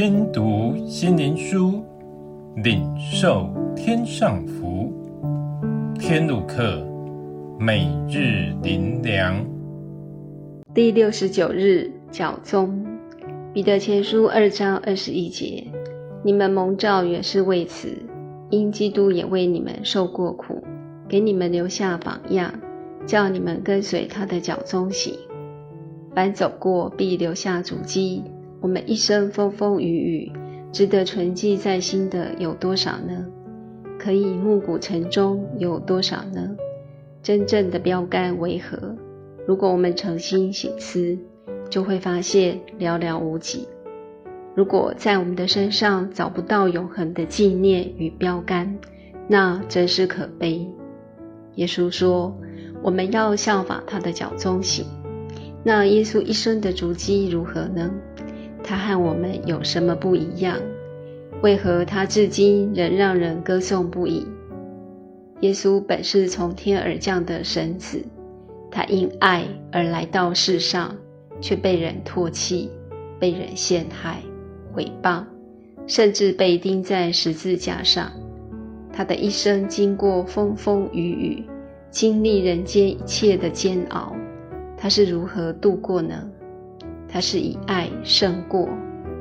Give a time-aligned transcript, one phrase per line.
[0.00, 1.82] 听读心灵书，
[2.62, 4.92] 领受天上福。
[5.98, 6.86] 天路客，
[7.58, 9.44] 每日灵粮。
[10.72, 12.86] 第六十九日，教宗
[13.52, 15.66] 彼得前书二章二十一节：
[16.22, 17.88] 你们蒙召原是为此，
[18.50, 20.62] 因基督也为你们受过苦，
[21.08, 22.54] 给你们留下榜样，
[23.04, 25.18] 叫你们跟随他的脚踪行。
[26.14, 28.22] 凡走过，必留下足迹。
[28.60, 30.32] 我们一生风风雨雨，
[30.72, 33.26] 值得存记在心的有多少呢？
[33.98, 36.56] 可以暮鼓晨钟有多少呢？
[37.22, 38.96] 真正的标杆为何？
[39.46, 41.18] 如果我们诚心省思，
[41.70, 43.68] 就会发现寥寥无几。
[44.54, 48.78] 如果在我们的身上找不到永恒的纪念与标杆，
[49.28, 50.66] 那真是可悲。
[51.54, 52.36] 耶稣说
[52.82, 54.84] ：“我们要效法他的脚踪行。”
[55.64, 57.90] 那耶稣一生的足迹如何呢？
[58.68, 60.58] 他和我们有什么不一样？
[61.40, 64.26] 为何他至今仍让人歌颂不已？
[65.40, 68.04] 耶稣本是从天而降的神子，
[68.70, 70.94] 他因爱而来到世上，
[71.40, 72.70] 却被人唾弃、
[73.18, 74.20] 被人陷害、
[74.74, 75.24] 毁谤，
[75.86, 78.12] 甚至被钉在十字架上。
[78.92, 81.44] 他的一生经过风风雨雨，
[81.90, 84.14] 经历人间一切的煎熬，
[84.76, 86.28] 他是如何度过呢？
[87.08, 88.68] 他是以爱胜过，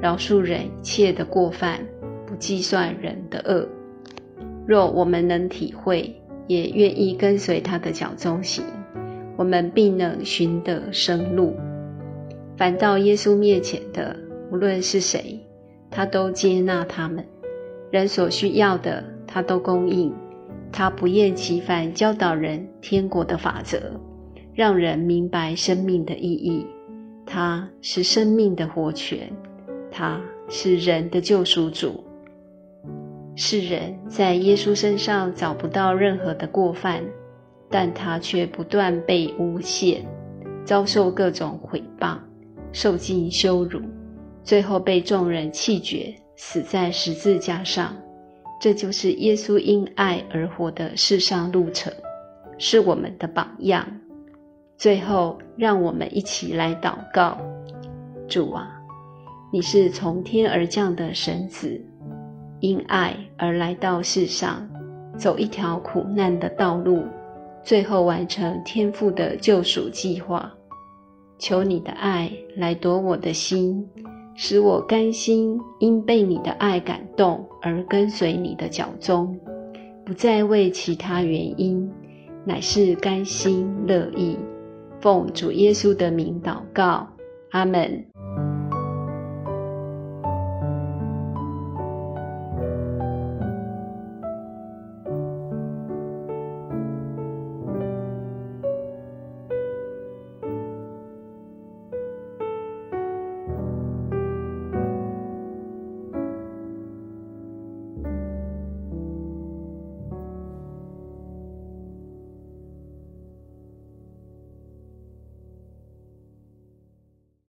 [0.00, 1.80] 饶恕人一切的过犯，
[2.26, 3.68] 不计算人的恶。
[4.66, 6.14] 若我们能体会，
[6.46, 8.64] 也愿意跟随他的脚踪行，
[9.36, 11.54] 我们必能寻得生路。
[12.56, 14.16] 凡到耶稣面前的，
[14.50, 15.40] 无论是谁，
[15.90, 17.24] 他都接纳他们；
[17.90, 20.12] 人所需要的，他都供应。
[20.72, 24.00] 他不厌其烦教导人天国的法则，
[24.54, 26.66] 让人明白生命的意义。
[27.26, 29.32] 他是生命的活泉，
[29.90, 32.04] 他是人的救赎主。
[33.36, 37.02] 世人在耶稣身上找不到任何的过犯，
[37.68, 40.06] 但他却不断被诬陷，
[40.64, 42.18] 遭受各种毁谤，
[42.72, 43.80] 受尽羞辱，
[44.44, 47.96] 最后被众人弃绝，死在十字架上。
[48.60, 51.92] 这就是耶稣因爱而活的世上路程，
[52.56, 54.00] 是我们的榜样。
[54.76, 57.38] 最后，让我们一起来祷告：
[58.28, 58.68] 主啊，
[59.52, 61.80] 你是从天而降的神子，
[62.60, 64.68] 因爱而来到世上，
[65.16, 67.04] 走一条苦难的道路，
[67.62, 70.52] 最后完成天父的救赎计划。
[71.38, 73.88] 求你的爱来夺我的心，
[74.34, 79.38] 使我甘心因被你的爱感动而跟随你的脚踪，
[80.04, 81.90] 不再为其他原因，
[82.44, 84.36] 乃是甘心乐意。
[85.04, 87.06] 奉主耶稣的名祷告，
[87.50, 88.06] 阿门。